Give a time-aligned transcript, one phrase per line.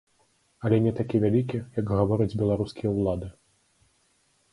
[0.67, 3.27] Але не такі вялікі, як гавораць беларускія ўлады.